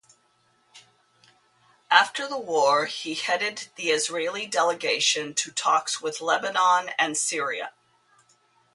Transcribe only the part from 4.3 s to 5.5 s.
delegation